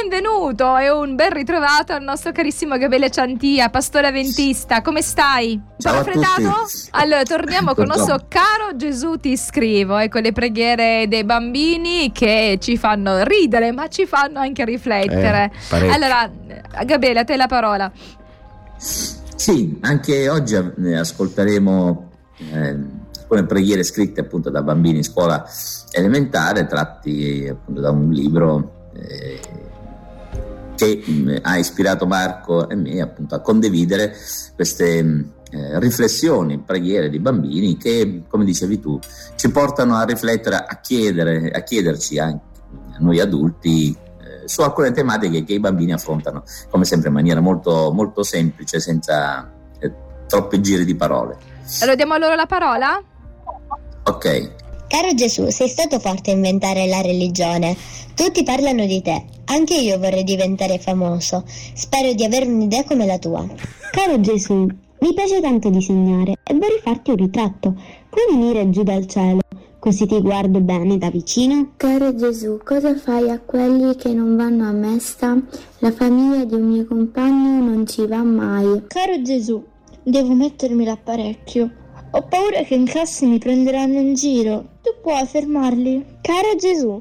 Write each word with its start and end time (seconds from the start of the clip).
benvenuto 0.00 0.76
e 0.76 0.90
un 0.90 1.16
ben 1.16 1.32
ritrovato 1.32 1.92
al 1.92 2.02
nostro 2.02 2.30
carissimo 2.30 2.78
Gabriele 2.78 3.10
Ciantia, 3.10 3.68
pastore 3.68 4.06
avventista. 4.06 4.80
Come 4.80 5.02
stai? 5.02 5.60
Ciao 5.76 5.94
raffreddato? 5.94 6.66
Allora, 6.90 7.24
torniamo 7.24 7.74
con 7.74 7.84
il 7.84 7.90
nostro 7.96 8.26
caro 8.28 8.76
Gesù 8.76 9.16
ti 9.16 9.36
scrivo, 9.36 9.96
ecco 9.96 10.20
le 10.20 10.30
preghiere 10.30 11.06
dei 11.08 11.24
bambini 11.24 12.12
che 12.12 12.58
ci 12.60 12.76
fanno 12.76 13.24
ridere, 13.24 13.72
ma 13.72 13.88
ci 13.88 14.06
fanno 14.06 14.38
anche 14.38 14.64
riflettere. 14.64 15.50
Eh, 15.72 15.88
allora, 15.88 16.30
Gabriele, 16.84 17.20
a 17.20 17.24
te 17.24 17.36
la 17.36 17.48
parola. 17.48 17.90
Sì, 18.76 19.78
anche 19.80 20.28
oggi 20.28 20.54
eh, 20.54 20.96
ascolteremo 20.96 22.10
eh, 22.52 22.76
alcune 23.20 23.46
preghiere 23.46 23.82
scritte 23.82 24.20
appunto 24.20 24.48
da 24.48 24.62
bambini 24.62 24.98
in 24.98 25.04
scuola 25.04 25.44
elementare, 25.90 26.66
tratti 26.66 27.48
appunto 27.50 27.80
da 27.80 27.90
un 27.90 28.10
libro 28.10 28.90
eh, 28.94 29.66
che 30.78 31.02
mh, 31.04 31.38
ha 31.42 31.58
ispirato 31.58 32.06
Marco 32.06 32.68
e 32.68 32.76
me 32.76 33.00
appunto 33.00 33.34
a 33.34 33.40
condividere 33.40 34.14
queste 34.54 35.02
mh, 35.02 35.32
eh, 35.50 35.80
riflessioni, 35.80 36.58
preghiere 36.58 37.10
di 37.10 37.18
bambini 37.18 37.76
che, 37.76 38.22
come 38.28 38.44
dicevi 38.44 38.78
tu, 38.78 38.98
ci 39.34 39.50
portano 39.50 39.96
a 39.96 40.04
riflettere, 40.04 40.56
a 40.56 40.80
chiedere, 40.80 41.50
a 41.50 41.60
chiederci 41.62 42.18
anche 42.18 42.44
a 42.92 42.98
noi 43.00 43.18
adulti 43.18 43.90
eh, 43.90 44.46
su 44.46 44.60
alcune 44.62 44.92
tematiche 44.92 45.42
che 45.42 45.54
i 45.54 45.60
bambini 45.60 45.92
affrontano, 45.92 46.44
come 46.70 46.84
sempre 46.84 47.08
in 47.08 47.14
maniera 47.14 47.40
molto, 47.40 47.90
molto 47.92 48.22
semplice, 48.22 48.78
senza 48.78 49.50
eh, 49.80 49.92
troppi 50.28 50.60
giri 50.60 50.84
di 50.84 50.94
parole. 50.94 51.36
Allora 51.80 51.96
diamo 51.96 52.16
loro 52.16 52.34
la 52.34 52.46
parola? 52.46 53.02
Ok. 54.04 54.66
Caro 54.88 55.12
Gesù, 55.12 55.50
sei 55.50 55.68
stato 55.68 55.98
forte 55.98 56.30
a 56.30 56.34
inventare 56.34 56.86
la 56.86 57.02
religione. 57.02 57.76
Tutti 58.14 58.42
parlano 58.42 58.86
di 58.86 59.02
te. 59.02 59.22
Anche 59.44 59.74
io 59.74 59.98
vorrei 59.98 60.24
diventare 60.24 60.78
famoso. 60.78 61.44
Spero 61.46 62.14
di 62.14 62.24
avere 62.24 62.46
un'idea 62.46 62.84
come 62.84 63.04
la 63.04 63.18
tua. 63.18 63.46
Caro 63.92 64.18
Gesù, 64.18 64.54
mi 65.00 65.14
piace 65.14 65.40
tanto 65.42 65.68
disegnare 65.68 66.36
e 66.42 66.54
vorrei 66.54 66.80
farti 66.82 67.10
un 67.10 67.16
ritratto. 67.16 67.74
Puoi 68.08 68.24
venire 68.30 68.70
giù 68.70 68.82
dal 68.82 69.06
cielo, 69.06 69.40
così 69.78 70.06
ti 70.06 70.20
guardo 70.22 70.58
bene 70.60 70.96
da 70.96 71.10
vicino? 71.10 71.72
Caro 71.76 72.14
Gesù, 72.14 72.58
cosa 72.64 72.96
fai 72.96 73.28
a 73.28 73.40
quelli 73.40 73.94
che 73.94 74.14
non 74.14 74.36
vanno 74.36 74.66
a 74.66 74.72
messa? 74.72 75.36
La 75.80 75.92
famiglia 75.92 76.44
di 76.44 76.54
un 76.54 76.62
mio 76.62 76.86
compagno 76.86 77.62
non 77.62 77.86
ci 77.86 78.06
va 78.06 78.22
mai. 78.22 78.84
Caro 78.86 79.20
Gesù, 79.20 79.62
devo 80.02 80.32
mettermi 80.32 80.84
l'apparecchio. 80.84 81.72
Ho 82.12 82.22
paura 82.22 82.62
che 82.62 82.74
in 82.74 82.86
classe 82.86 83.26
mi 83.26 83.38
prenderanno 83.38 83.98
in 83.98 84.14
giro. 84.14 84.76
Puoi 85.02 85.26
fermarli? 85.26 86.04
Caro 86.20 86.56
Gesù, 86.56 87.00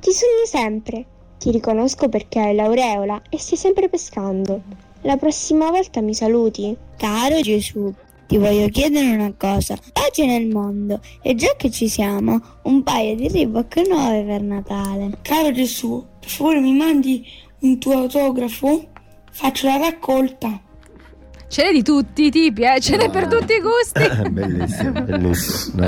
ti 0.00 0.12
sogno 0.12 0.44
sempre. 0.44 1.06
Ti 1.38 1.50
riconosco 1.50 2.08
perché 2.08 2.38
hai 2.38 2.54
l'aureola 2.54 3.20
e 3.28 3.38
stai 3.38 3.58
sempre 3.58 3.88
pescando. 3.88 4.62
La 5.02 5.16
prossima 5.16 5.70
volta 5.70 6.00
mi 6.00 6.14
saluti? 6.14 6.76
Caro 6.96 7.40
Gesù, 7.40 7.92
ti 8.26 8.36
voglio 8.36 8.68
chiedere 8.68 9.14
una 9.14 9.32
cosa. 9.36 9.76
Pace 9.92 10.26
nel 10.26 10.48
mondo 10.48 11.00
e 11.22 11.34
già 11.34 11.54
che 11.56 11.70
ci 11.70 11.88
siamo, 11.88 12.40
un 12.62 12.82
paio 12.82 13.16
di 13.16 13.28
Reebok 13.28 13.86
nuove 13.88 14.22
per 14.22 14.42
Natale. 14.42 15.18
Caro 15.22 15.50
Gesù, 15.50 16.04
per 16.20 16.28
favore 16.28 16.60
mi 16.60 16.74
mandi 16.74 17.26
un 17.60 17.78
tuo 17.78 17.92
autografo? 17.98 18.88
Faccio 19.30 19.66
la 19.66 19.78
raccolta. 19.78 20.60
Ce 21.46 21.62
n'è 21.62 21.72
di 21.72 21.82
tutti 21.82 22.24
i 22.24 22.30
tipi, 22.30 22.62
eh? 22.62 22.80
ce 22.80 22.96
n'è 22.96 23.10
per 23.10 23.28
tutti 23.28 23.52
i 23.52 23.60
gusti. 23.60 24.02
bellissimo, 24.30 25.02
bellissimo. 25.02 25.84
No, 25.84 25.86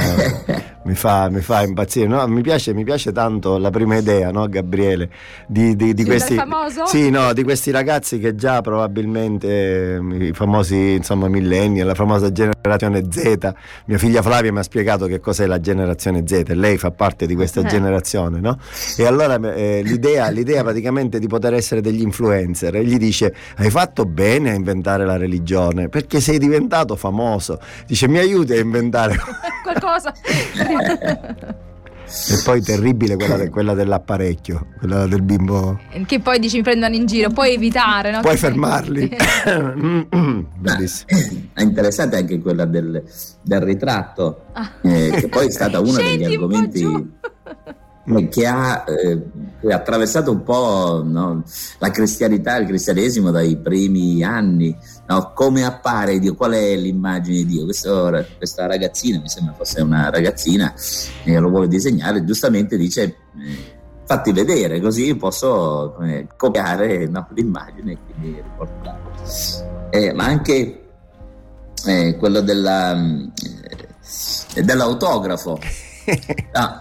mi, 0.84 0.94
fa, 0.94 1.28
mi, 1.30 1.40
fa, 1.40 1.62
impazzire. 1.62 2.06
No, 2.06 2.26
mi, 2.28 2.42
piace, 2.42 2.72
mi, 2.74 2.84
piace, 2.84 3.10
tanto 3.10 3.58
la 3.58 3.70
prima 3.70 3.96
idea, 3.96 4.30
no, 4.30 4.46
Gabriele? 4.48 5.08
Di, 5.46 5.74
di, 5.74 5.94
di 5.94 6.04
questi, 6.04 6.36
sì, 6.84 7.10
no, 7.10 7.32
di 7.32 7.42
questi 7.42 7.70
ragazzi 7.70 8.18
che 8.18 8.34
già 8.34 8.60
probabilmente 8.60 9.98
i 10.20 10.32
famosi 10.32 10.92
insomma, 10.92 11.28
millenni, 11.28 11.80
la 11.80 11.94
famosa 11.94 12.30
generazione 12.30 13.04
Z. 13.10 13.52
Mia 13.86 13.98
figlia 13.98 14.22
Flavia 14.22 14.52
mi 14.52 14.58
ha 14.58 14.62
spiegato 14.62 15.06
che 15.06 15.20
cos'è 15.20 15.46
la 15.46 15.58
generazione 15.58 16.22
Z 16.26 16.44
e 16.46 16.54
lei 16.54 16.76
fa 16.76 16.90
parte 16.90 17.26
di 17.26 17.34
questa 17.34 17.62
eh. 17.62 17.66
generazione, 17.66 18.38
no? 18.40 18.58
E 18.96 19.06
allora 19.06 19.34
eh, 19.54 19.82
l'idea, 19.82 20.28
l'idea 20.28 20.62
praticamente 20.62 21.18
di 21.18 21.26
poter 21.26 21.54
essere 21.54 21.80
degli 21.80 22.02
influencer 22.02 22.76
e 22.76 22.84
gli 22.84 22.98
dice: 22.98 23.34
Hai 23.56 23.70
fatto 23.70 24.04
bene 24.04 24.50
a 24.50 24.54
inventare 24.54 25.04
la 25.04 25.16
religione 25.16 25.45
religione 25.46 25.88
perché 25.88 26.20
sei 26.20 26.38
diventato 26.38 26.96
famoso. 26.96 27.60
Dice 27.86 28.08
mi 28.08 28.18
aiuti 28.18 28.52
a 28.52 28.58
inventare 28.58 29.16
qualcosa. 29.62 30.12
E 32.08 32.40
poi 32.44 32.62
terribile 32.62 33.16
quella, 33.16 33.36
de, 33.36 33.50
quella, 33.50 33.74
dell'apparecchio, 33.74 34.68
quella 34.78 35.06
del 35.06 35.22
bimbo. 35.22 35.80
Che 36.06 36.20
poi 36.20 36.38
dici 36.38 36.58
mi 36.58 36.62
prendono 36.62 36.94
in 36.94 37.06
giro, 37.06 37.30
puoi 37.30 37.54
evitare, 37.54 38.12
no? 38.12 38.20
Puoi 38.20 38.36
fermarli. 38.36 39.16
Bellissimo. 40.56 41.20
È 41.52 41.62
interessante 41.62 42.16
anche 42.16 42.40
quella 42.40 42.64
del, 42.64 43.02
del 43.42 43.60
ritratto, 43.60 44.46
ah. 44.52 44.70
eh, 44.82 45.10
che 45.16 45.28
poi 45.28 45.46
è 45.46 45.50
stata 45.50 45.80
uno 45.80 45.96
degli 45.96 46.24
argomenti 46.24 47.14
che 48.28 48.46
ha, 48.46 48.84
eh, 48.86 49.72
attraversato 49.72 50.30
un 50.30 50.42
po' 50.42 51.02
no, 51.04 51.42
la 51.78 51.90
cristianità, 51.90 52.56
il 52.56 52.66
cristianesimo 52.66 53.30
dai 53.30 53.56
primi 53.56 54.22
anni, 54.22 54.76
no? 55.08 55.32
come 55.34 55.64
appare 55.64 56.18
Dio, 56.18 56.34
qual 56.34 56.52
è 56.52 56.76
l'immagine 56.76 57.38
di 57.38 57.46
Dio. 57.46 57.64
Questo, 57.64 58.10
questa 58.36 58.66
ragazzina, 58.66 59.18
mi 59.18 59.28
sembra 59.28 59.54
fosse 59.54 59.80
una 59.82 60.08
ragazzina, 60.10 60.72
eh, 61.24 61.38
lo 61.38 61.48
vuole 61.48 61.68
disegnare, 61.68 62.24
giustamente 62.24 62.76
dice 62.76 63.02
eh, 63.02 63.74
fatti 64.04 64.32
vedere 64.32 64.80
così 64.80 65.16
posso 65.16 65.98
eh, 66.00 66.28
copiare 66.36 67.06
no, 67.08 67.26
l'immagine 67.34 67.92
e 67.92 67.98
quindi 68.06 68.40
riportare. 68.40 69.00
Eh, 69.90 70.12
ma 70.12 70.26
anche 70.26 70.86
eh, 71.86 72.16
quello 72.16 72.40
della, 72.40 72.96
eh, 74.54 74.62
dell'autografo. 74.62 75.58
No, 76.54 76.80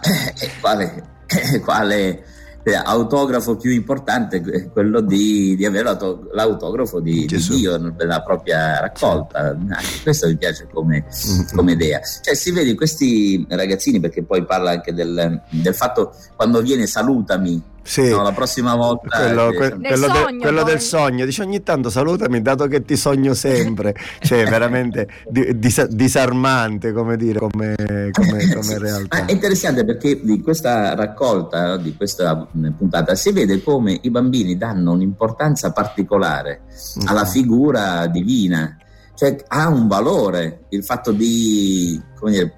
quale, 0.62 1.15
quale 1.64 2.24
eh, 2.68 2.74
autografo 2.74 3.58
più 3.58 3.72
importante 3.72 4.42
è 4.42 4.72
quello 4.72 5.00
di, 5.00 5.56
di 5.56 5.66
avere 5.66 5.84
l'auto, 5.84 6.30
l'autografo 6.34 7.00
di, 7.00 7.26
di, 7.28 7.38
Dio 7.38 7.78
nella 7.78 8.24
propria 8.24 8.80
raccolta. 8.80 9.50
Anche 9.50 10.02
questo 10.02 10.28
mi 10.28 10.36
piace 10.36 10.68
come, 10.74 11.06
come, 11.54 11.74
idea. 11.74 12.02
Cioè, 12.02 12.34
si 12.34 12.52
vede 12.52 12.74
questi 12.74 13.46
ragazzini, 13.48 14.00
perché 14.00 14.24
poi 14.24 14.44
parla 14.46 14.72
anche 14.72 14.94
del, 14.94 15.42
del 15.48 15.76
fatto 15.76 16.16
quando 16.36 16.62
viene 16.62 16.88
salutami 16.88 17.62
sì. 17.86 18.10
No, 18.10 18.24
la 18.24 18.32
prossima 18.32 18.76
volta. 18.76 19.16
Quello, 19.16 19.52
que- 19.52 19.78
quello, 19.80 20.08
sogno, 20.08 20.32
de- 20.32 20.38
quello 20.40 20.64
del 20.64 20.82
sogno. 20.82 21.26
Dice 21.26 21.44
ogni 21.44 21.62
tanto 21.62 21.92
salutami, 21.92 22.42
dato 22.42 22.66
che 22.66 22.84
ti 22.84 22.98
sogno 22.98 23.36
sempre. 23.36 23.96
cioè, 24.22 24.46
veramente 24.46 25.08
di- 25.30 25.60
dis- 25.60 25.86
disarmante, 25.86 26.92
come 26.92 27.16
dire, 27.16 27.38
come, 27.38 27.76
come, 28.12 28.54
come 28.56 28.78
realtà. 28.80 29.26
è 29.26 29.32
interessante 29.32 29.86
perché 29.86 30.20
di 30.20 30.42
questa 30.42 30.96
raccolta, 30.96 31.78
di 31.78 31.96
questa 31.96 32.48
puntata, 32.76 33.14
si 33.14 33.32
vede 33.32 33.62
come 33.62 34.00
i 34.02 34.10
bambini 34.10 34.58
danno 34.58 34.92
un'importanza 34.94 35.72
particolare 35.72 36.62
alla 37.06 37.24
mm. 37.24 37.28
figura 37.28 38.08
divina. 38.08 38.78
Cioè, 39.14 39.36
ha 39.48 39.70
un 39.70 39.88
valore 39.88 40.66
il 40.70 40.84
fatto 40.84 41.12
di, 41.12 42.02
come 42.16 42.32
dire, 42.32 42.54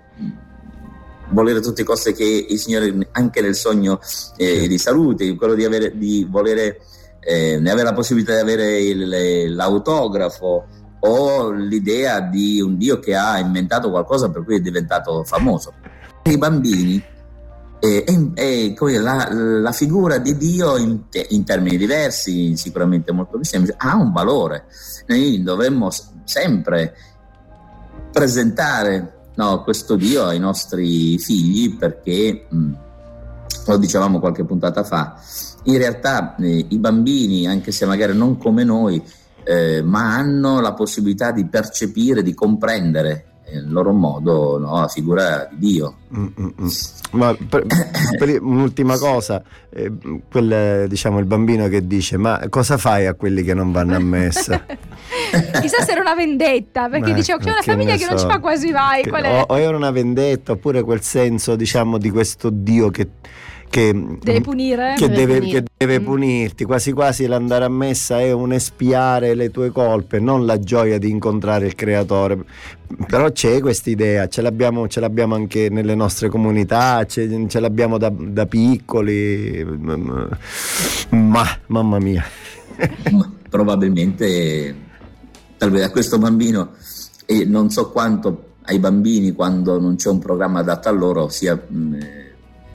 volere 1.29 1.59
a 1.59 1.61
tutti 1.61 1.81
i 1.81 1.85
costi 1.85 2.13
che 2.13 2.45
il 2.49 2.57
Signore 2.57 3.09
anche 3.11 3.41
nel 3.41 3.55
sogno 3.55 3.99
eh, 4.37 4.67
li 4.67 4.77
saluti, 4.77 5.35
quello 5.35 5.53
di, 5.53 5.65
avere, 5.65 5.97
di 5.97 6.25
volere 6.29 6.79
eh, 7.19 7.55
avere 7.55 7.83
la 7.83 7.93
possibilità 7.93 8.33
di 8.35 8.39
avere 8.39 8.79
il, 8.79 9.53
l'autografo 9.53 10.65
o 10.99 11.51
l'idea 11.51 12.21
di 12.21 12.61
un 12.61 12.77
Dio 12.77 12.99
che 12.99 13.15
ha 13.15 13.37
inventato 13.37 13.89
qualcosa 13.89 14.29
per 14.29 14.43
cui 14.43 14.55
è 14.55 14.59
diventato 14.59 15.23
famoso. 15.23 15.73
I 16.23 16.37
bambini 16.37 17.03
eh, 17.79 18.03
è, 18.03 18.33
è, 18.33 18.73
è 18.73 18.97
la, 18.97 19.27
la, 19.31 19.71
figura 19.71 20.17
di 20.17 20.37
Dio 20.37 20.77
in, 20.77 21.01
in, 21.29 21.43
termini 21.43 21.77
diversi, 21.77 22.55
sicuramente 22.55 23.11
molto 23.11 23.35
più 23.35 23.45
semplici, 23.45 23.77
ha 23.77 23.95
un 23.95 24.11
valore. 24.11 24.65
Noi 25.07 25.43
dovremmo 25.43 25.89
sempre 26.23 26.95
presentare 28.11 29.16
no, 29.37 29.63
questo 29.63 29.95
Dio 29.95 30.25
ai 30.25 30.39
nostri 30.39 31.17
figli 31.17 31.77
perché, 31.77 32.45
mh, 32.49 32.57
mm, 32.57 32.73
lo 33.65 33.77
dicevamo 33.77 34.19
qualche 34.19 34.43
puntata 34.43 34.83
fa, 34.83 35.19
in 35.63 35.77
realtà 35.77 36.35
eh, 36.35 36.65
i 36.69 36.77
bambini, 36.77 37.47
anche 37.47 37.71
se 37.71 37.85
magari 37.85 38.15
non 38.15 38.37
come 38.37 38.63
noi, 38.63 39.01
eh, 39.43 39.81
ma 39.81 40.15
hanno 40.15 40.59
la 40.59 40.73
possibilità 40.73 41.31
di 41.31 41.45
percepire, 41.45 42.23
di 42.23 42.33
comprendere 42.33 43.26
nel 43.51 43.71
loro 43.71 43.91
modo 43.93 44.57
no, 44.57 44.79
la 44.79 44.87
figura 44.87 45.47
di 45.51 45.73
Dio. 45.73 45.95
Mm-mm. 46.15 46.53
Ma 47.11 47.35
per, 47.47 47.65
per, 48.17 48.41
un'ultima 48.41 48.97
cosa, 48.97 49.41
eh, 49.69 49.91
quel, 50.29 50.87
diciamo 50.87 51.19
il 51.19 51.25
bambino 51.25 51.67
che 51.67 51.85
dice 51.85 52.17
ma 52.17 52.41
cosa 52.49 52.77
fai 52.77 53.05
a 53.05 53.13
quelli 53.13 53.43
che 53.43 53.53
non 53.53 53.71
vanno 53.71 53.95
a 53.95 53.99
messa? 53.99 54.65
Chissà 55.61 55.83
se 55.83 55.91
era 55.91 56.01
una 56.01 56.15
vendetta, 56.15 56.89
perché 56.89 57.09
ma, 57.09 57.15
dicevo 57.15 57.39
c'è 57.39 57.51
una 57.51 57.61
famiglia 57.61 57.93
che 57.93 58.03
so, 58.03 58.09
non 58.09 58.19
ci 58.19 58.25
fa 58.25 58.39
quasi 58.39 58.71
mai. 58.71 59.03
Che, 59.03 59.09
o, 59.09 59.41
o, 59.47 59.57
era 59.57 59.75
una 59.75 59.91
vendetta 59.91 60.53
oppure 60.53 60.83
quel 60.83 61.01
senso 61.01 61.55
diciamo 61.55 61.97
di 61.97 62.09
questo 62.09 62.49
Dio 62.49 62.89
che 62.89 63.09
che 63.69 63.91
deve 64.21 64.41
punire, 64.41 64.95
che 64.97 65.09
deve, 65.09 65.39
deve, 65.39 65.47
che 65.47 65.63
deve 65.77 65.99
mm. 65.99 66.03
punirti, 66.03 66.65
quasi 66.65 66.91
quasi 66.93 67.25
l'andare 67.25 67.65
a 67.65 67.69
messa 67.69 68.19
è 68.19 68.31
un 68.31 68.53
espiare 68.53 69.33
le 69.35 69.51
tue 69.51 69.71
colpe, 69.71 70.19
non 70.19 70.45
la 70.45 70.59
gioia 70.59 70.97
di 70.97 71.09
incontrare 71.09 71.67
il 71.67 71.75
creatore. 71.75 72.43
Però 73.05 73.31
c'è 73.31 73.59
questa 73.59 73.89
idea, 73.89 74.27
ce 74.27 74.41
l'abbiamo, 74.41 74.87
ce 74.87 74.99
l'abbiamo, 74.99 75.35
anche 75.35 75.69
nelle 75.69 75.93
nostre 75.93 76.29
comunità, 76.29 77.05
ce, 77.05 77.45
ce 77.47 77.59
l'abbiamo 77.59 77.97
da, 77.97 78.11
da 78.15 78.45
piccoli, 78.45 79.65
ma 81.09 81.45
mamma 81.67 81.99
mia. 81.99 82.23
Probabilmente, 83.49 84.75
talvez 85.57 85.83
a 85.83 85.91
questo 85.91 86.17
bambino, 86.17 86.71
e 87.25 87.45
non 87.45 87.69
so 87.69 87.91
quanto 87.91 88.43
ai 88.63 88.79
bambini 88.79 89.33
quando 89.33 89.79
non 89.79 89.95
c'è 89.95 90.09
un 90.09 90.19
programma 90.19 90.59
adatto 90.59 90.87
a 90.87 90.91
loro 90.91 91.29
sia... 91.29 91.55
Mh, 91.55 92.25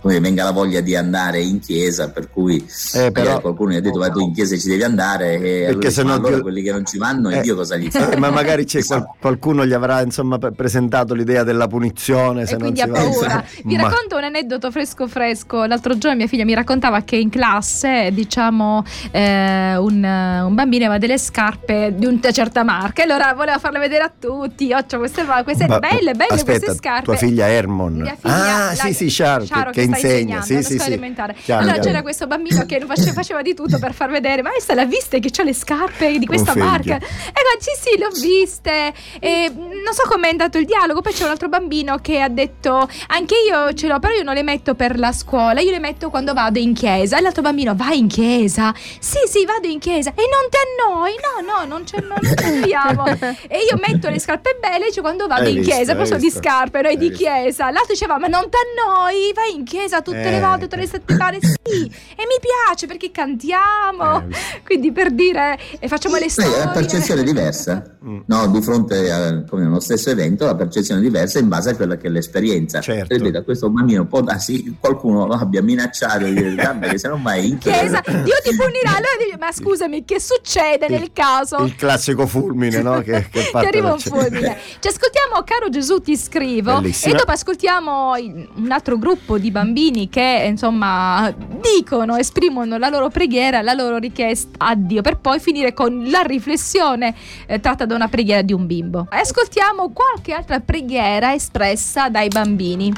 come 0.03 0.19
venga 0.19 0.43
la 0.43 0.51
voglia 0.51 0.81
di 0.81 0.97
andare 0.97 1.41
in 1.41 1.61
chiesa, 1.61 2.11
per 2.11 2.29
cui 2.29 2.63
eh, 2.95 3.13
però, 3.13 3.41
qualcuno 3.41 3.71
gli 3.71 3.77
ha 3.77 3.81
detto 3.81 4.01
vai 4.01 4.11
tu 4.11 4.19
in 4.19 4.33
chiesa 4.33 4.57
ci 4.57 4.67
devi 4.67 4.83
andare 4.83 5.35
e 5.35 5.65
perché 5.67 5.93
se 5.93 6.03
no 6.03 6.13
allora 6.15 6.35
Dio... 6.35 6.43
quelli 6.43 6.61
che 6.61 6.73
non 6.73 6.85
ci 6.85 6.99
vanno 6.99 7.31
eh, 7.31 7.39
e 7.39 7.41
Dio 7.41 7.55
cosa 7.55 7.77
gli 7.77 7.89
fa? 7.89 8.11
Eh, 8.11 8.17
ma 8.17 8.31
magari 8.31 8.65
c'è 8.65 8.85
qual- 8.85 9.07
qualcuno 9.21 9.65
gli 9.65 9.73
avrà 9.73 10.03
insomma 10.03 10.39
presentato 10.39 11.15
l'idea 11.15 11.45
della 11.45 11.69
punizione 11.69 12.47
se 12.47 12.55
e 12.55 12.59
non 12.59 12.75
si 12.75 12.83
ha 12.83 12.89
paura. 12.89 13.45
Vi 13.63 13.77
ma... 13.77 13.83
racconto 13.83 14.17
un 14.17 14.25
aneddoto 14.25 14.73
fresco 14.73 15.07
fresco, 15.07 15.65
l'altro 15.67 15.97
giorno 15.97 16.17
mia 16.17 16.27
figlia 16.27 16.45
mi 16.45 16.55
raccontava 16.55 17.03
che 17.03 17.15
in 17.15 17.31
classe 17.31 18.11
diciamo 18.13 18.85
eh, 19.13 19.77
un, 19.77 20.03
un, 20.03 20.55
bambino 20.55 20.87
aveva 20.87 20.99
delle 20.99 21.19
scarpe 21.19 21.95
di 21.97 22.07
una 22.07 22.33
certa 22.33 22.65
marca 22.65 23.03
e 23.03 23.05
allora 23.05 23.35
voleva 23.35 23.59
farle 23.59 23.79
vedere 23.79 24.03
a 24.03 24.13
tutti, 24.19 24.73
ho 24.73 24.85
queste, 24.99 25.25
queste 25.45 25.67
ba- 25.67 25.79
belle, 25.79 26.15
belle 26.15 26.35
aspetta, 26.35 26.59
queste 26.59 26.75
scarpe. 26.75 27.05
tua 27.05 27.17
figlia 27.17 27.47
Hermon. 27.47 27.95
Mia 27.95 28.17
figlia, 28.19 28.35
ah 28.35 28.75
la, 28.75 28.75
sì 28.75 28.95
sì 28.95 29.07
Char, 29.09 29.45
Charo, 29.47 29.71
che, 29.71 29.87
che 29.87 29.92
insegna, 29.97 30.43
sì, 30.43 30.63
sì, 30.63 30.79
sì. 30.79 30.87
elementare. 30.87 31.35
Chiaro, 31.35 31.63
allora 31.63 31.75
chiaro. 31.75 31.89
c'era 31.89 32.03
questo 32.03 32.27
bambino 32.27 32.65
che 32.67 32.81
faceva, 32.81 33.13
faceva, 33.13 33.43
di 33.43 33.55
tutto 33.55 33.79
per 33.79 33.93
far 33.93 34.11
vedere, 34.11 34.43
ma 34.43 34.51
questa 34.51 34.75
l'ha 34.75 34.85
vista 34.85 35.19
che 35.19 35.31
ha 35.37 35.45
le 35.45 35.55
scarpe 35.55 36.19
di 36.19 36.27
questa 36.27 36.55
marca? 36.55 36.97
E 36.97 36.97
ecco, 36.97 37.61
sì, 37.61 37.71
sì, 37.81 37.99
l'ho 37.99 38.11
viste. 38.21 38.93
E 39.21 39.51
non 39.55 39.93
so 39.93 40.03
com'è 40.09 40.29
andato 40.29 40.59
il 40.59 40.65
dialogo. 40.65 41.01
Poi 41.01 41.13
c'è 41.13 41.25
un 41.25 41.31
altro 41.31 41.49
bambino 41.49 41.99
che 41.99 42.21
ha 42.21 42.29
detto, 42.29 42.89
anche 43.09 43.35
io 43.49 43.73
ce 43.75 43.89
l'ho, 43.89 43.99
però 43.99 44.15
io 44.15 44.23
non 44.23 44.35
le 44.35 44.43
metto 44.43 44.75
per 44.75 44.99
la 44.99 45.13
scuola, 45.13 45.61
io 45.61 45.71
le 45.71 45.79
metto 45.79 46.11
quando 46.11 46.33
vado 46.33 46.59
in 46.59 46.75
chiesa. 46.75 47.19
E 47.19 47.21
l'altro 47.21 47.43
bambino, 47.43 47.75
vai 47.75 47.99
in 47.99 48.09
chiesa? 48.09 48.75
Sì, 48.99 49.19
sì, 49.27 49.45
vado 49.45 49.67
in 49.67 49.79
chiesa. 49.79 50.11
E 50.11 50.23
non 50.23 50.49
ti 50.51 50.59
annoi? 50.63 51.13
No, 51.23 51.53
no, 51.53 51.67
non 51.67 51.87
ce 51.87 52.01
non 52.01 52.19
annoiamo. 52.23 53.05
e 53.49 53.59
io 53.69 53.79
metto 53.87 54.09
le 54.09 54.19
scarpe 54.19 54.59
belle 54.61 54.91
cioè 54.93 55.03
quando 55.03 55.27
vado 55.27 55.43
hai 55.43 55.51
in 55.51 55.61
visto, 55.61 55.75
chiesa, 55.75 55.95
però 55.95 56.17
di 56.17 56.31
scarpe, 56.31 56.83
noi 56.83 56.97
di 56.97 57.09
visto. 57.09 57.25
chiesa. 57.25 57.71
L'altro 57.71 57.93
diceva, 57.93 58.19
ma 58.19 58.27
non 58.27 58.49
ti 58.49 58.57
annoi? 58.57 59.33
Vai 59.35 59.55
in 59.55 59.65
chiesa 59.65 59.82
tutte 60.03 60.23
eh. 60.23 60.31
le 60.31 60.41
volte, 60.41 60.63
tutte 60.63 60.77
le 60.77 60.87
settimane. 60.87 61.39
Sì, 61.41 61.85
e 61.85 62.25
mi 62.27 62.39
piace 62.41 62.87
perché 62.87 63.11
cantiamo. 63.11 64.21
Eh. 64.29 64.61
Quindi 64.65 64.93
per 64.93 65.13
dire, 65.13 65.59
e 65.79 65.89
facciamo 65.89 66.17
le 66.17 66.29
storie. 66.29 66.59
la 66.59 66.69
percezione 66.69 67.23
è 67.23 67.25
diversa. 67.25 67.83
Mm. 68.05 68.21
No, 68.27 68.49
di 68.49 68.61
fronte 68.63 69.11
a 69.11 69.45
come 69.45 69.65
uno 69.65 69.81
stesso 69.81 70.11
evento, 70.11 70.45
la 70.45 70.55
percezione 70.55 71.01
è 71.01 71.03
diversa 71.03 71.39
in 71.39 71.49
base 71.49 71.71
a 71.71 71.77
quella 71.77 71.97
che 71.97 72.09
è 72.09 72.11
l'esperienza. 72.11 72.81
Certo. 72.81 73.31
Da 73.31 73.43
questo 73.43 73.71
bambino 73.71 74.07
può 74.07 74.21
darsi 74.21 74.77
qualcuno 74.79 75.27
lo 75.27 75.35
abbia 75.35 75.63
minacciato 75.63 76.25
di 76.25 76.35
dire, 76.35 76.79
che 76.81 76.99
se 76.99 77.09
non 77.09 77.23
vai 77.23 77.49
in 77.49 77.59
chiesa. 77.59 78.03
Dio 78.05 78.35
ti 78.43 78.55
punirà. 78.57 78.91
Allora 78.91 79.17
dice, 79.25 79.37
ma 79.39 79.53
scusami, 79.53 80.05
che 80.05 80.21
succede 80.21 80.87
il, 80.87 80.93
nel 80.93 81.13
caso? 81.13 81.59
Il 81.65 81.77
classico 81.77 82.27
fulmine, 82.27 82.83
no? 82.83 83.01
Che, 83.01 83.29
che 83.31 83.51
ti 83.51 83.57
arriva 83.57 83.93
un 83.93 83.99
fulmine. 83.99 84.59
Ci 84.79 84.89
ascoltiamo, 84.89 85.43
caro 85.45 85.69
Gesù, 85.69 86.01
ti 86.01 86.17
scrivo. 86.17 86.81
Bellissima. 86.81 87.15
E 87.15 87.19
dopo 87.19 87.31
ascoltiamo 87.31 88.13
un 88.13 88.71
altro 88.71 88.99
gruppo 88.99 89.39
di 89.39 89.51
bambini 89.73 90.11
che 90.11 90.45
insomma 90.49 91.35
dicono, 91.77 92.17
esprimono 92.17 92.77
la 92.77 92.89
loro 92.91 93.09
preghiera, 93.09 93.63
la 93.63 93.73
loro 93.73 93.97
richiesta 93.97 94.67
a 94.67 94.75
Dio, 94.75 95.01
per 95.01 95.17
poi 95.17 95.41
finire 95.41 95.73
con 95.73 96.11
la 96.11 96.21
riflessione 96.21 97.15
eh, 97.47 97.59
tratta 97.59 97.87
da 97.87 97.95
una 97.95 98.09
preghiera 98.09 98.43
di 98.43 98.53
un 98.53 98.67
bimbo. 98.67 99.07
Ascoltiamo 99.09 99.91
qualche 99.93 100.35
altra 100.35 100.61
preghiera 100.61 101.33
espressa 101.33 102.11
dai 102.11 102.29
bambini. 102.29 102.93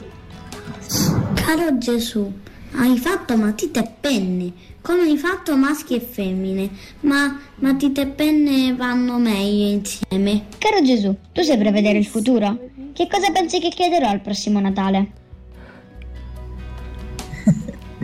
Caro 1.34 1.78
Gesù, 1.78 2.30
hai 2.72 2.98
fatto 2.98 3.36
matite 3.36 3.80
e 3.80 3.90
penne, 4.00 4.52
come 4.80 5.02
hai 5.02 5.16
fatto 5.16 5.56
maschi 5.56 5.94
e 5.94 6.00
femmine, 6.00 6.68
ma 7.00 7.38
matite 7.56 8.00
e 8.00 8.06
penne 8.06 8.74
vanno 8.74 9.18
meglio 9.18 9.68
insieme. 9.68 10.46
Caro 10.58 10.82
Gesù, 10.82 11.14
tu 11.32 11.42
sai 11.42 11.56
prevedere 11.56 11.98
il 11.98 12.06
futuro? 12.06 12.58
Che 12.92 13.08
cosa 13.08 13.30
pensi 13.30 13.60
che 13.60 13.68
chiederò 13.68 14.08
al 14.08 14.20
prossimo 14.20 14.58
Natale? 14.58 15.22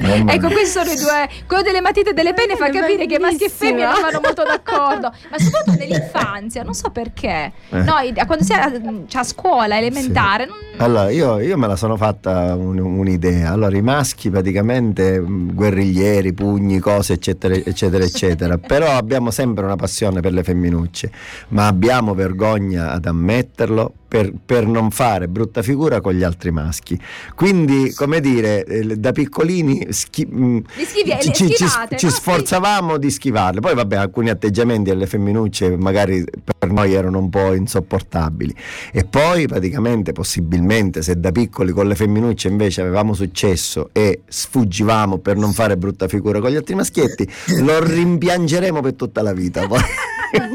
Ecco, 0.00 0.49
questi 0.49 0.79
sono 0.79 0.91
i 0.91 0.97
due. 0.97 1.29
Quello 1.47 1.62
delle 1.62 1.81
matite 1.81 2.11
e 2.11 2.12
delle 2.12 2.32
penne 2.32 2.56
fa 2.56 2.70
capire 2.70 3.06
che 3.06 3.19
maschi 3.19 3.44
e 3.44 3.49
femmine 3.49 3.87
non 3.87 4.00
vanno 4.00 4.20
molto 4.23 4.43
d'accordo. 4.43 5.12
Ma 5.31 5.38
soprattutto 5.38 5.76
nell'infanzia, 5.79 6.62
non 6.62 6.75
so 6.75 6.91
perché. 6.91 7.52
Eh. 7.70 7.82
Noi, 7.82 8.12
quando 8.26 8.44
si 8.44 8.52
è 8.52 8.56
a, 8.56 9.25
scuola 9.25 9.76
elementare. 9.76 10.44
Sì. 10.44 10.49
Non... 10.49 10.58
Allora, 10.79 11.11
io, 11.11 11.41
io, 11.41 11.58
me 11.58 11.67
la 11.67 11.76
sono 11.76 11.97
fatta 11.97 12.55
un, 12.55 12.79
un'idea. 12.79 13.52
Allora, 13.52 13.76
i 13.76 13.82
maschi 13.82 14.31
praticamente 14.31 15.20
mm, 15.20 15.50
guerriglieri, 15.52 16.32
pugni, 16.32 16.79
cose, 16.79 17.14
eccetera, 17.14 17.55
eccetera, 17.55 18.05
eccetera. 18.05 18.58
Però 18.58 18.91
abbiamo 18.91 19.31
sempre 19.31 19.64
una 19.64 19.76
passione 19.76 20.20
per 20.20 20.32
le 20.32 20.43
femminucce. 20.43 21.11
Ma 21.49 21.67
abbiamo 21.67 22.14
vergogna 22.14 22.91
ad 22.91 23.06
ammetterlo 23.06 23.94
per, 24.11 24.33
per, 24.45 24.67
non 24.67 24.91
fare 24.91 25.29
brutta 25.29 25.62
figura 25.62 26.01
con 26.01 26.15
gli 26.15 26.25
altri 26.25 26.51
maschi. 26.51 26.99
Quindi, 27.37 27.93
come 27.95 28.19
dire, 28.19 28.65
eh, 28.65 28.97
da 28.97 29.12
piccolini 29.12 29.87
schi- 29.91 30.27
mm, 30.27 30.59
schivi- 30.85 31.17
ci, 31.21 31.33
ci, 31.33 31.55
ci 31.55 32.07
no? 32.07 32.11
sforzavamo 32.11 32.99
di 32.99 33.09
schivarle. 33.09 33.61
Poi, 33.61 33.75
vabbè, 33.77 33.95
alcuni 33.95 34.29
atteggiamenti 34.29 34.91
alle 34.91 35.07
femminucce 35.07 35.77
magari 35.77 36.25
per 36.59 36.73
noi 36.73 36.93
erano 36.93 37.21
un 37.21 37.31
po' 37.31 37.53
insopportabili. 37.53 38.53
E 38.93 39.05
poi, 39.05 39.47
praticamente, 39.47 40.11
possibilmente, 40.11 41.03
se 41.03 41.21
da 41.21 41.31
piccoli 41.31 41.71
con 41.71 41.87
le 41.87 41.95
femminucce 41.95 42.49
invece 42.49 42.81
avevamo 42.81 43.15
successo 43.15 43.91
e 43.93 44.23
sfuggivamo 44.27 45.19
per 45.19 45.37
non 45.37 45.53
fare 45.53 45.77
brutta 45.77 46.09
figura 46.09 46.41
con 46.41 46.51
gli 46.51 46.57
altri 46.57 46.75
maschietti, 46.75 47.29
lo 47.61 47.79
rimpiangeremo 47.87 48.81
per 48.81 48.95
tutta 48.95 49.23
la 49.23 49.33
vita. 49.33 49.69
Poi. 49.69 49.79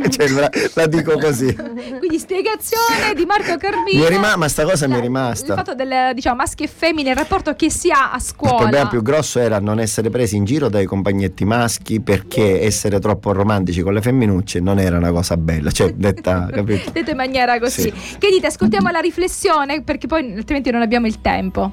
Cioè, 0.09 0.27
la, 0.29 0.49
la, 0.73 0.87
dico 0.87 1.17
così. 1.17 1.53
Quindi 1.53 2.19
spiegazione 2.19 3.13
di 3.15 3.25
Marco 3.25 3.57
Carmino. 3.57 3.99
Mi 3.99 4.05
è 4.05 4.09
rimasta, 4.09 4.37
ma 4.37 4.47
sta 4.47 4.63
cosa 4.63 4.87
mi 4.87 4.95
è 4.95 5.01
rimasta. 5.01 5.53
Il 5.53 5.59
fatto 5.59 5.75
del 5.75 6.13
diciamo, 6.13 6.35
maschi 6.37 6.63
e 6.63 6.67
femmine, 6.67 7.09
il 7.09 7.15
rapporto 7.15 7.53
che 7.55 7.69
si 7.69 7.91
ha 7.91 8.11
a 8.11 8.19
scuola. 8.19 8.55
Il 8.55 8.61
problema 8.61 8.87
più 8.87 9.01
grosso 9.01 9.39
era 9.39 9.59
non 9.59 9.79
essere 9.79 10.09
presi 10.09 10.35
in 10.35 10.45
giro 10.45 10.69
dai 10.69 10.85
compagnetti 10.85 11.45
maschi 11.45 11.99
perché 11.99 12.61
essere 12.61 12.99
troppo 12.99 13.31
romantici 13.31 13.81
con 13.81 13.93
le 13.93 14.01
femminucce 14.01 14.59
non 14.59 14.79
era 14.79 14.97
una 14.97 15.11
cosa 15.11 15.37
bella. 15.37 15.71
Cioè, 15.71 15.93
detta, 15.93 16.47
capito? 16.51 16.91
Detto 16.91 17.11
in 17.11 17.17
maniera 17.17 17.59
così. 17.59 17.81
Sì. 17.81 18.17
Che 18.17 18.29
dite, 18.29 18.47
ascoltiamo 18.47 18.89
la 18.89 18.99
riflessione 18.99 19.81
perché 19.81 20.07
poi 20.07 20.33
altrimenti 20.35 20.71
non 20.71 20.81
abbiamo 20.81 21.07
il 21.07 21.21
tempo. 21.21 21.71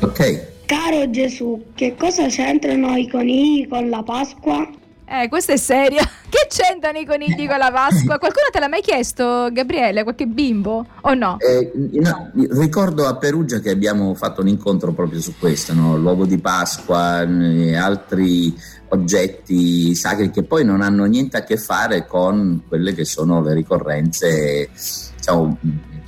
Ok. 0.00 0.56
Caro 0.66 1.08
Gesù, 1.08 1.68
che 1.74 1.94
cosa 1.98 2.26
c'entrano 2.26 2.94
i 2.96 3.08
conigli 3.08 3.66
con 3.66 3.88
la 3.88 4.02
Pasqua? 4.02 4.68
Eh, 5.10 5.28
questa 5.28 5.54
è 5.54 5.56
seria. 5.56 6.02
Che 6.28 6.46
c'entrano 6.50 6.98
i 6.98 7.06
conigli 7.06 7.48
con 7.48 7.56
la 7.56 7.70
Pasqua? 7.72 8.18
Qualcuno 8.18 8.48
te 8.52 8.60
l'ha 8.60 8.68
mai 8.68 8.82
chiesto, 8.82 9.48
Gabriele? 9.50 10.02
Qualche 10.02 10.26
bimbo? 10.26 10.84
O 11.00 11.14
no? 11.14 11.38
Eh, 11.40 11.72
no 11.92 12.30
ricordo 12.50 13.06
a 13.06 13.16
Perugia 13.16 13.60
che 13.60 13.70
abbiamo 13.70 14.14
fatto 14.14 14.42
un 14.42 14.48
incontro 14.48 14.92
proprio 14.92 15.22
su 15.22 15.32
questo, 15.38 15.72
no? 15.72 15.96
l'uovo 15.96 16.26
di 16.26 16.36
Pasqua 16.36 17.22
e 17.22 17.74
altri 17.74 18.54
oggetti 18.88 19.94
sacri 19.94 20.30
che 20.30 20.42
poi 20.42 20.66
non 20.66 20.82
hanno 20.82 21.06
niente 21.06 21.38
a 21.38 21.44
che 21.44 21.56
fare 21.56 22.06
con 22.06 22.64
quelle 22.68 22.92
che 22.92 23.06
sono 23.06 23.40
le 23.40 23.54
ricorrenze, 23.54 24.68
diciamo, 25.16 25.56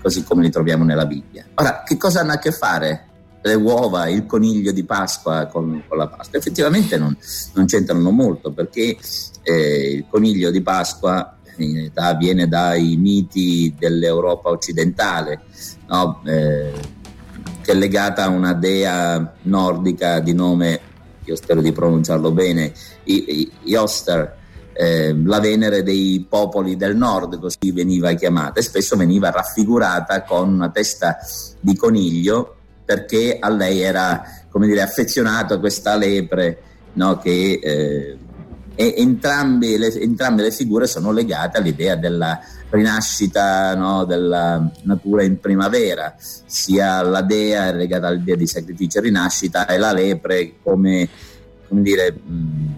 così 0.02 0.22
come 0.22 0.42
li 0.42 0.50
troviamo 0.50 0.84
nella 0.84 1.06
Bibbia. 1.06 1.46
Ora, 1.54 1.82
che 1.82 1.96
cosa 1.96 2.20
hanno 2.20 2.32
a 2.32 2.38
che 2.38 2.52
fare 2.52 3.06
le 3.42 3.54
uova, 3.54 4.08
il 4.08 4.26
coniglio 4.26 4.72
di 4.72 4.84
Pasqua 4.84 5.46
con, 5.46 5.82
con 5.88 5.98
la 5.98 6.08
Pasqua. 6.08 6.38
Effettivamente 6.38 6.98
non, 6.98 7.16
non 7.54 7.66
c'entrano 7.66 8.10
molto 8.10 8.52
perché 8.52 8.96
eh, 9.42 9.92
il 9.92 10.06
coniglio 10.08 10.50
di 10.50 10.60
Pasqua 10.60 11.36
in 11.56 11.74
realtà 11.74 12.14
viene 12.14 12.48
dai 12.48 12.96
miti 12.96 13.74
dell'Europa 13.78 14.48
occidentale, 14.48 15.40
no? 15.88 16.22
eh, 16.24 16.72
che 17.62 17.72
è 17.72 17.74
legata 17.74 18.24
a 18.24 18.28
una 18.28 18.54
dea 18.54 19.34
nordica 19.42 20.20
di 20.20 20.32
nome, 20.32 20.80
io 21.24 21.36
spero 21.36 21.60
di 21.60 21.72
pronunciarlo 21.72 22.30
bene, 22.30 22.72
Ioster, 23.64 24.38
eh, 24.72 25.14
la 25.14 25.40
Venere 25.40 25.82
dei 25.82 26.24
popoli 26.26 26.76
del 26.76 26.96
nord, 26.96 27.38
così 27.38 27.72
veniva 27.72 28.12
chiamata, 28.14 28.60
e 28.60 28.62
spesso 28.62 28.96
veniva 28.96 29.30
raffigurata 29.30 30.22
con 30.22 30.48
una 30.48 30.70
testa 30.70 31.18
di 31.60 31.76
coniglio 31.76 32.59
perché 32.90 33.36
a 33.38 33.48
lei 33.48 33.82
era 33.82 34.20
come 34.50 34.66
dire, 34.66 34.82
affezionato 34.82 35.54
a 35.54 35.58
questa 35.60 35.94
lepre 35.94 36.60
no, 36.94 37.18
che 37.18 37.60
eh, 37.62 38.18
entrambe 38.74 39.78
le, 39.78 39.92
entrambe 40.00 40.42
le 40.42 40.50
figure 40.50 40.88
sono 40.88 41.12
legate 41.12 41.58
all'idea 41.58 41.94
della 41.94 42.40
rinascita 42.68 43.76
no, 43.76 44.04
della 44.04 44.68
natura 44.82 45.22
in 45.22 45.38
primavera, 45.38 46.16
sia 46.18 47.00
la 47.02 47.22
dea 47.22 47.68
è 47.68 47.74
legata 47.74 48.08
all'idea 48.08 48.34
di 48.34 48.48
sacrificio 48.48 48.98
e 48.98 49.02
rinascita 49.02 49.66
e 49.66 49.78
la 49.78 49.92
lepre 49.92 50.54
come, 50.60 51.08
come 51.68 51.82
dire, 51.82 52.10
mh, 52.12 52.74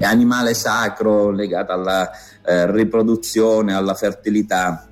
animale 0.00 0.54
sacro 0.54 1.30
legato 1.30 1.72
alla 1.72 2.10
eh, 2.46 2.70
riproduzione, 2.72 3.74
alla 3.74 3.94
fertilità 3.94 4.89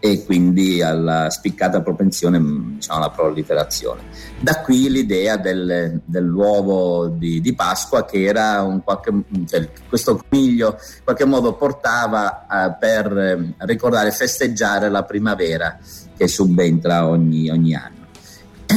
e 0.00 0.24
quindi 0.24 0.82
alla 0.82 1.28
spiccata 1.28 1.82
propensione 1.82 2.38
diciamo, 2.40 2.98
alla 2.98 3.10
proliferazione. 3.10 4.00
Da 4.40 4.60
qui 4.60 4.90
l'idea 4.90 5.36
del, 5.36 6.00
dell'uovo 6.04 7.08
di, 7.08 7.40
di, 7.40 7.54
Pasqua 7.54 8.06
che 8.06 8.24
era 8.24 8.62
un 8.62 8.82
qualche, 8.82 9.12
cioè, 9.46 9.68
questo 9.88 10.22
coniglio 10.28 10.78
in 10.78 11.04
qualche 11.04 11.26
modo 11.26 11.52
portava 11.54 12.46
eh, 12.46 12.76
per 12.80 13.54
ricordare 13.58 14.08
e 14.08 14.12
festeggiare 14.12 14.88
la 14.88 15.04
primavera 15.04 15.78
che 16.16 16.26
subentra 16.26 17.06
ogni, 17.06 17.50
ogni 17.50 17.74
anno. 17.74 17.98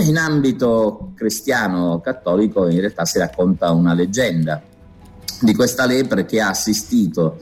In 0.03 0.18
ambito 0.18 1.12
cristiano 1.15 2.01
cattolico 2.01 2.68
in 2.68 2.80
realtà 2.80 3.06
si 3.06 3.20
racconta 3.20 3.72
una 3.72 3.94
leggenda 3.94 4.62
di 5.42 5.54
questa 5.56 5.86
lepre 5.86 6.25
che 6.25 6.42
ha 6.42 6.50
assistito 6.50 7.40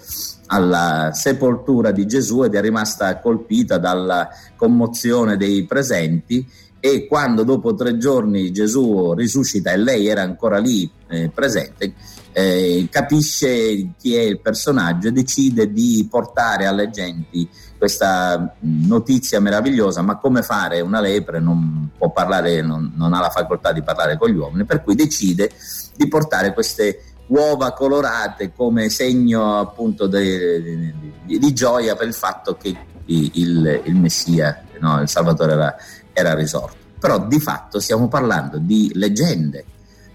alla 0.48 1.12
sepoltura 1.14 1.92
di 1.92 2.06
Gesù 2.06 2.44
ed 2.44 2.56
è 2.56 2.62
rimasta 2.62 3.20
colpita 3.20 3.78
dalla 3.78 4.30
commozione 4.56 5.38
dei 5.38 5.66
presenti 5.66 6.46
e 6.84 7.06
quando 7.08 7.44
dopo 7.44 7.76
tre 7.76 7.98
giorni 7.98 8.52
Gesù 8.52 9.14
risuscita 9.14 9.72
e 9.72 9.78
lei 9.78 10.08
era 10.08 10.24
ancora 10.24 10.58
lì 10.58 10.90
eh, 11.08 11.30
presente, 11.30 11.94
eh, 12.34 12.88
capisce 12.90 13.92
chi 13.98 14.16
è 14.16 14.22
il 14.22 14.40
personaggio 14.40 15.10
e 15.10 15.12
decide 15.12 15.72
di 15.72 16.08
portare 16.10 16.66
alle 16.66 16.90
genti 16.90 17.48
questa 17.78 18.56
notizia 18.60 19.40
meravigliosa, 19.40 20.02
ma 20.02 20.18
come 20.18 20.42
fare? 20.42 20.82
Una 20.82 21.00
lepre 21.02 21.40
non 21.40 21.90
può 21.98 22.12
parlare, 22.12 22.62
non, 22.62 22.92
non 22.96 23.14
ha 23.14 23.20
la 23.20 23.30
facoltà 23.30 23.72
di 23.72 23.84
parlare 23.84 24.18
con 24.18 24.30
gli 24.30 24.36
uomini, 24.36 24.66
per 24.66 24.84
cui 24.84 24.96
decide 24.96 25.52
di 25.96 26.08
portare 26.08 26.54
queste 26.54 27.11
uova 27.32 27.72
colorate 27.74 28.52
come 28.54 28.90
segno 28.90 29.60
appunto 29.60 30.08
di, 30.08 30.94
di, 31.26 31.40
di 31.40 31.54
gioia 31.54 31.96
per 31.96 32.08
il 32.08 32.14
fatto 32.14 32.56
che 32.56 32.76
il, 33.06 33.82
il 33.86 33.96
Messia, 33.96 34.64
no, 34.80 35.02
il 35.02 35.10
Salvatore 35.10 35.54
era, 35.54 35.76
era, 36.14 36.34
risorto. 36.34 36.78
Però 37.00 37.26
di 37.28 37.40
fatto 37.40 37.80
stiamo 37.80 38.08
parlando 38.08 38.58
di 38.58 38.92
leggende, 38.94 39.66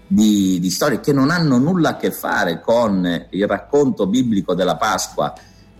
di, 0.07 0.57
di, 0.59 0.69
storie 0.69 0.99
che 0.99 1.11
non 1.11 1.31
hanno 1.31 1.57
nulla 1.57 1.89
a 1.89 1.97
che 1.97 2.11
fare 2.11 2.61
con 2.61 3.27
il 3.29 3.47
racconto 3.47 4.07
biblico 4.07 4.53
della 4.53 4.77
Pasqua, 4.77 5.33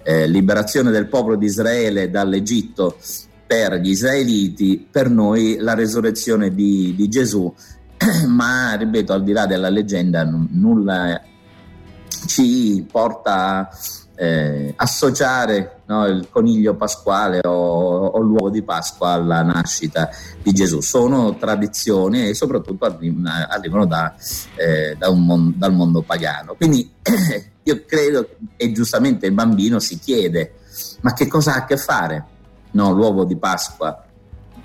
eh, 0.04 0.28
liberazione 0.28 0.92
del 0.92 1.08
popolo 1.08 1.36
di 1.36 1.46
Israele 1.46 2.10
dall'Egitto 2.10 2.98
per 3.46 3.76
gli 3.76 3.90
israeliti, 3.90 4.86
per 4.90 5.10
noi 5.10 5.58
la 5.60 5.74
resurrezione 5.74 6.54
di, 6.54 6.94
di 6.96 7.08
Gesù 7.08 7.54
ma 8.28 8.76
ripeto, 8.76 9.14
al 9.14 9.24
di 9.24 9.32
là 9.32 9.46
della 9.46 9.70
leggenda, 9.70 10.24
n- 10.24 10.48
nulla 10.52 11.22
ci 12.26 12.86
porta 12.90 13.60
a 13.60 13.70
eh, 14.16 14.74
associare 14.76 15.82
no, 15.86 16.06
il 16.08 16.28
coniglio 16.30 16.76
pasquale 16.76 17.40
o, 17.44 18.08
o, 18.08 18.20
l'uovo 18.20 18.50
di 18.50 18.64
Pasqua 18.64 19.12
alla 19.12 19.44
nascita 19.44 20.10
di 20.42 20.52
Gesù. 20.52 20.82
Sono 20.82 21.36
tradizioni 21.38 22.28
e 22.30 22.34
soprattutto 22.34 22.86
arrivano 22.86 23.86
da, 23.86 24.16
eh, 24.56 24.96
da 24.98 25.12
mon- 25.12 25.54
dal 25.56 25.74
mondo 25.74 26.02
pagano. 26.02 26.56
Quindi 26.56 26.92
io 27.64 27.84
credo, 27.86 28.30
e 28.56 28.72
giustamente 28.72 29.28
il 29.28 29.34
bambino 29.34 29.80
si 29.80 30.00
chiede, 30.00 30.54
ma 31.02 31.14
che 31.14 31.28
cosa 31.28 31.54
ha 31.54 31.58
a 31.58 31.66
che 31.66 31.78
fare 31.78 32.26
no, 32.72 32.92
l'uovo 32.92 33.24
di 33.24 33.36
Pasqua 33.38 34.07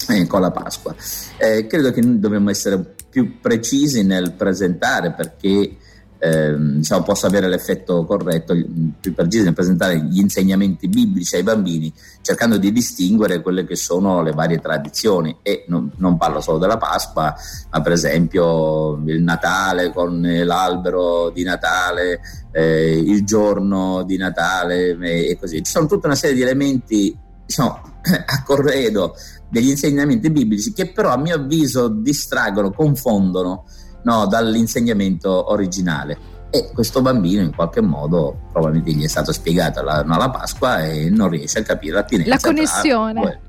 eh, 0.08 0.26
con 0.26 0.40
la 0.40 0.50
Pasqua? 0.50 0.94
Eh, 1.38 1.66
credo 1.66 1.90
che 1.90 2.00
noi 2.00 2.18
dobbiamo 2.18 2.50
essere 2.50 2.94
più 3.08 3.40
precisi 3.40 4.02
nel 4.04 4.32
presentare 4.32 5.12
perché 5.12 5.76
eh, 6.24 6.54
diciamo, 6.56 7.02
possa 7.02 7.26
avere 7.26 7.48
l'effetto 7.48 8.04
corretto, 8.04 8.54
più 9.00 9.12
precisi 9.12 9.42
nel 9.42 9.54
presentare 9.54 9.98
gli 10.04 10.20
insegnamenti 10.20 10.86
biblici 10.86 11.34
ai 11.34 11.42
bambini, 11.42 11.92
cercando 12.20 12.58
di 12.58 12.70
distinguere 12.70 13.42
quelle 13.42 13.66
che 13.66 13.74
sono 13.74 14.22
le 14.22 14.30
varie 14.30 14.60
tradizioni. 14.60 15.38
E 15.42 15.64
non, 15.66 15.90
non 15.96 16.16
parlo 16.16 16.40
solo 16.40 16.58
della 16.58 16.76
Pasqua, 16.76 17.34
ma 17.70 17.80
per 17.80 17.90
esempio 17.90 19.02
il 19.04 19.20
Natale 19.20 19.92
con 19.92 20.22
l'albero 20.22 21.30
di 21.30 21.42
Natale, 21.42 22.20
eh, 22.52 23.02
il 23.04 23.24
giorno 23.24 24.04
di 24.04 24.16
Natale 24.16 24.96
e 25.00 25.36
così. 25.40 25.60
Ci 25.64 25.72
sono 25.72 25.86
tutta 25.86 26.06
una 26.06 26.14
serie 26.14 26.36
di 26.36 26.42
elementi 26.42 27.18
diciamo, 27.52 27.80
a 28.26 28.42
corredo 28.42 29.14
degli 29.48 29.68
insegnamenti 29.68 30.30
biblici 30.30 30.72
che 30.72 30.90
però 30.90 31.10
a 31.10 31.18
mio 31.18 31.36
avviso 31.36 31.88
distraggono, 31.88 32.70
confondono 32.72 33.64
no, 34.04 34.26
dall'insegnamento 34.26 35.50
originale. 35.50 36.30
E 36.54 36.70
questo 36.72 37.00
bambino 37.00 37.40
in 37.40 37.54
qualche 37.54 37.80
modo 37.80 38.48
probabilmente 38.52 38.92
gli 38.92 39.04
è 39.04 39.08
stato 39.08 39.32
spiegato 39.32 39.82
la, 39.82 40.02
no, 40.02 40.16
la 40.18 40.28
Pasqua 40.28 40.84
e 40.84 41.08
non 41.08 41.28
riesce 41.28 41.60
a 41.60 41.62
capire 41.62 41.94
l'attinenza. 41.94 42.34
La 42.34 42.40
connessione. 42.40 43.20
Tra, 43.20 43.40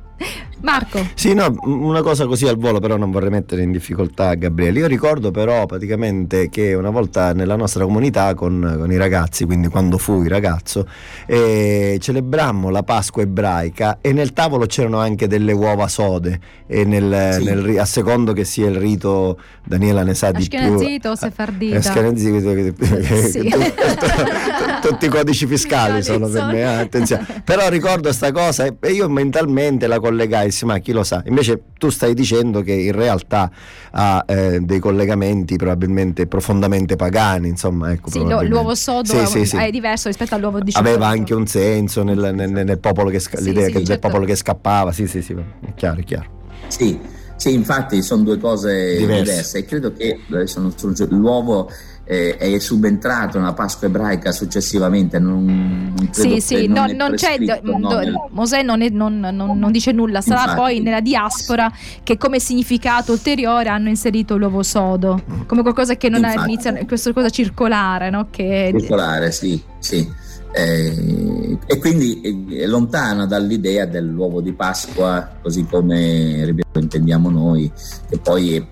Marco. 0.64 1.06
Sì, 1.14 1.34
no, 1.34 1.54
una 1.64 2.02
cosa 2.02 2.26
così 2.26 2.48
al 2.48 2.58
volo, 2.58 2.80
però 2.80 2.96
non 2.96 3.12
vorrei 3.12 3.30
mettere 3.30 3.64
in 3.64 3.72
difficoltà 3.72 4.34
Gabriele. 4.36 4.80
Io 4.80 4.88
ricordo 4.88 5.30
però 5.30 5.66
praticamente 5.66 6.50
che 6.50 6.74
una 6.74 6.90
volta 6.90 7.34
nella 7.34 7.58
nostra 7.58 7.84
comunità 7.84 8.34
con, 8.34 8.76
con 8.78 8.92
i 8.92 8.98
ragazzi, 8.98 9.44
quindi 9.46 9.68
quando 9.68 9.98
fui 9.98 10.30
ragazzo, 10.30 10.88
eh, 11.26 11.98
celebrammo 12.00 12.70
la 12.70 12.84
Pasqua 12.84 13.22
ebraica 13.22 13.98
e 14.00 14.14
nel 14.14 14.32
tavolo 14.32 14.66
c'erano 14.66 15.00
anche 15.00 15.28
delle 15.28 15.52
uova 15.52 15.90
sode 15.90 16.40
e 16.66 16.86
nel, 16.86 17.34
sì. 17.34 17.44
nel, 17.44 17.78
a 17.78 17.86
secondo 17.86 18.32
che 18.32 18.46
sia 18.46 18.70
il 18.70 18.76
rito, 18.78 19.38
Daniela 19.66 20.04
ne 20.04 20.14
sa 20.14 20.32
di 20.32 20.48
più. 20.48 20.58
Ashkenazito 20.58 21.16
sefardita? 21.16 21.78
Ashkenazito, 21.78 22.74
sì. 23.30 23.52
tutti 24.84 25.06
i 25.06 25.08
codici 25.08 25.48
fiscali 25.48 26.04
sono 26.04 26.28
per 26.28 26.44
me, 26.46 26.60
eh, 26.60 26.64
attenzione. 26.64 27.26
Però 27.44 27.70
ricordo 27.70 28.04
questa 28.04 28.32
cosa 28.32 28.66
e 28.66 28.92
io 28.92 29.08
mentalmente 29.08 29.88
la 29.88 30.00
collegai 30.00 30.52
ma 30.64 30.80
chi 30.80 30.92
lo 30.92 31.04
sa. 31.04 31.24
Invece 31.26 31.62
tu 31.78 31.90
stai 31.90 32.14
dicendo 32.14 32.62
che 32.62 32.74
in 32.74 32.92
realtà 32.92 33.50
ha 33.92 34.24
eh, 34.28 34.60
dei 34.60 34.80
collegamenti 34.80 35.56
probabilmente 35.56 36.28
profondamente 36.28 36.98
pagani, 36.98 37.48
insomma. 37.48 37.92
Ecco, 37.92 38.10
sì, 38.10 38.20
l'uovo 38.20 38.76
sodo 38.76 39.08
sì, 39.08 39.18
è, 39.18 39.26
sì, 39.26 39.46
sì. 39.46 39.56
è, 39.56 39.72
diverso 39.72 40.10
rispetto 40.10 40.36
all'uovo 40.36 40.60
di 40.60 40.72
Aveva 40.76 41.08
anche 41.08 41.34
un 41.34 41.48
senso 41.48 42.04
nel, 42.04 42.32
nel, 42.34 42.52
nel 42.52 42.80
popolo 42.80 43.10
che, 43.10 43.22
l'idea 43.40 43.68
che, 43.68 43.74
certo. 43.74 43.88
del 43.88 44.00
popolo 44.00 44.26
che 44.26 44.36
scappava, 44.36 44.92
sì, 44.92 45.08
sì, 45.08 45.22
sì, 45.22 45.34
è 45.34 45.74
chiaro, 45.76 46.02
è 46.02 46.04
chiaro. 46.04 46.42
Sì, 46.68 47.00
sì 47.38 47.54
infatti 47.54 48.02
sono 48.02 48.24
due 48.24 48.38
cose 48.38 48.98
diverse, 48.98 49.24
diverse 49.24 49.58
e 49.60 49.66
credo 49.66 49.94
che 49.94 50.20
sono, 50.46 50.74
l'uovo 51.10 51.70
eh, 52.06 52.36
è 52.38 52.60
subentrato 52.60 53.40
nella 53.40 53.54
Pasqua 53.54 53.88
ebraica 53.88 54.32
successivamente. 54.32 55.20
Non, 55.20 55.94
non 55.96 56.10
sì, 56.12 56.40
sì, 56.42 56.68
no, 56.68 56.86
non 56.88 57.14
c'è, 57.16 57.38
no, 57.38 58.00
nel... 58.00 58.14
Mosè 58.32 58.62
non, 58.62 58.82
è, 58.82 58.90
non, 58.90 59.20
non, 59.20 59.72
dice 59.72 59.92
nulla, 59.92 60.22
sarà 60.22 60.42
Infatti. 60.42 60.60
poi 60.60 60.80
nella 60.82 61.02
diaspora 61.02 61.72
che 62.04 62.18
come 62.18 62.40
significato 62.40 63.12
ulteriore 63.14 63.70
hanno 63.70 63.90
inserito 63.90 64.38
l'uovo 64.38 64.64
sodo, 64.64 65.22
come 65.46 65.62
qualcosa 65.62 65.96
che 65.96 66.10
non 66.10 66.24
ha 66.26 66.34
inizio, 66.46 66.74
questa 66.86 67.14
cosa 67.14 67.30
circolare, 67.30 68.10
no? 68.10 68.28
Che... 68.30 68.74
Circolare, 68.78 69.32
sì, 69.32 69.62
sì. 69.80 70.22
Eh, 70.56 71.58
e 71.66 71.80
quindi 71.80 72.48
è 72.52 72.68
lontana 72.68 73.26
dall'idea 73.26 73.86
dell'uovo 73.86 74.40
di 74.40 74.54
Pasqua, 74.54 75.38
così 75.42 75.66
come 75.66 76.46
ripeto, 76.46 76.78
intendiamo 76.78 77.32
noi, 77.32 77.72
che 78.08 78.20
poi 78.20 78.56
è 78.58 78.64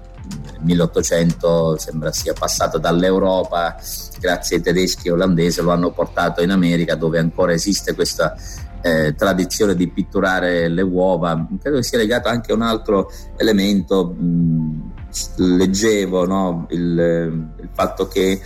1800 0.62 1.78
sembra 1.78 2.12
sia 2.12 2.34
passato 2.34 2.78
dall'Europa, 2.78 3.76
grazie 4.20 4.58
ai 4.58 4.62
tedeschi 4.62 5.08
e 5.08 5.12
olandesi, 5.12 5.62
lo 5.62 5.72
hanno 5.72 5.92
portato 5.92 6.42
in 6.42 6.52
America 6.52 6.96
dove 6.96 7.20
ancora 7.20 7.54
esiste 7.54 7.94
questa 7.94 8.36
eh, 8.82 9.14
tradizione 9.16 9.76
di 9.76 9.88
pitturare 9.90 10.68
le 10.68 10.82
uova. 10.82 11.48
Credo 11.62 11.78
che 11.78 11.84
sia 11.84 11.98
legato 11.98 12.28
anche 12.28 12.52
a 12.52 12.56
un 12.56 12.62
altro 12.62 13.12
elemento, 13.38 14.08
mh, 14.08 14.92
leggevo 15.38 16.26
no? 16.26 16.68
il, 16.70 17.50
il, 17.60 17.70
fatto 17.74 18.08
che 18.08 18.42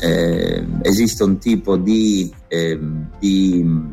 eh, 0.00 0.66
esiste 0.82 1.22
un 1.22 1.38
tipo 1.38 1.76
di, 1.76 2.32
eh, 2.48 2.78
di 3.18 3.84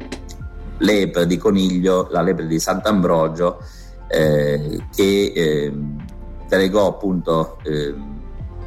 lepre 0.78 1.26
di 1.28 1.38
coniglio, 1.38 2.08
la 2.12 2.22
lepre 2.22 2.48
di 2.48 2.60
Sant'Ambrogio, 2.60 3.60
eh, 4.08 4.80
che 4.94 5.34
ehm, 5.36 6.03
pregò 6.54 6.88
appunto 6.88 7.58
eh, 7.64 7.96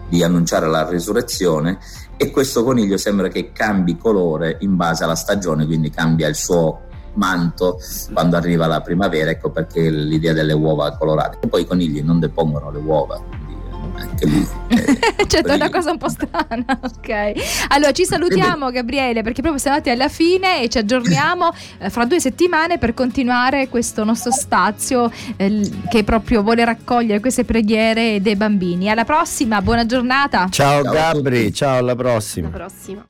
di 0.09 0.25
annunciare 0.25 0.67
la 0.67 0.89
risurrezione 0.89 1.79
e 2.17 2.33
questo 2.33 2.65
coniglio 2.65 2.97
sembra 2.97 3.29
che 3.29 3.53
cambi 3.53 3.97
colore 3.97 4.57
in 4.61 4.75
base 4.75 5.05
alla 5.05 5.15
stagione, 5.15 5.67
quindi 5.67 5.91
cambia 5.91 6.27
il 6.27 6.35
suo 6.35 6.81
manto 7.15 7.79
quando 8.13 8.37
arriva 8.37 8.67
la 8.67 8.81
primavera, 8.81 9.31
ecco 9.31 9.51
perché 9.51 9.89
l'idea 9.89 10.33
delle 10.33 10.53
uova 10.53 10.97
colorate. 10.97 11.39
E 11.43 11.49
poi 11.49 11.63
i 11.63 11.67
conigli 11.67 12.03
non 12.03 12.19
depongono 12.19 12.73
le 12.73 12.79
uova, 12.79 13.23
anche 13.97 14.27
lì. 14.27 14.47
Eh, 14.69 15.27
certo, 15.27 15.53
è 15.53 15.55
una 15.55 15.71
cosa 15.71 15.91
un 15.91 15.99
po' 15.99 16.09
strana. 16.09 16.65
Ok. 16.97 17.33
Allora 17.69 17.93
ci 17.93 18.05
salutiamo, 18.05 18.71
Gabriele, 18.71 19.23
perché 19.23 19.41
proprio 19.41 19.61
siamo 19.61 19.77
andati 19.77 19.95
alla 19.95 20.09
fine 20.09 20.63
e 20.63 20.69
ci 20.69 20.79
aggiorniamo 20.79 21.53
eh, 21.79 21.91
fra 21.91 22.05
due 22.05 22.21
settimane 22.21 22.79
per 22.79 22.95
continuare 22.95 23.69
questo 23.69 24.03
nostro 24.05 24.33
stazio 24.33 25.11
eh, 25.37 25.71
che 25.89 26.05
proprio 26.05 26.43
vuole 26.43 26.65
raccogliere 26.65 27.21
queste 27.21 27.45
preghiere 27.45 28.21
dei 28.21 28.37
bambini. 28.37 28.91
Alla 28.91 29.05
prossima, 29.05 29.63
buona 29.63 29.87
giornata. 29.87 30.49
Ciao, 30.51 30.83
ciao 30.83 30.93
Gabri, 30.93 31.53
ciao 31.53 31.79
alla 31.79 31.95
prossima. 31.95 32.49
Alla 32.49 32.57
prossima. 32.57 33.05